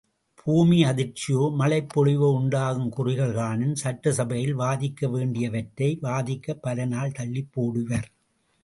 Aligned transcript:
பூமியதிர்ச்சியோ 0.39 1.53
மழைப் 1.55 1.89
பொழிவோ 1.95 2.29
உண்டாகும் 2.33 2.89
குறிகள் 2.89 3.33
காணின், 3.33 3.75
சட்டசபையில் 3.75 4.57
வாதிக்க 4.57 5.09
வேண்டியவற்றை 5.09 5.99
வாதிக்கப் 6.01 6.61
பல 6.61 6.85
நாள் 6.85 7.11
தள்ளிப் 7.11 7.51
போடுவர். 7.55 8.09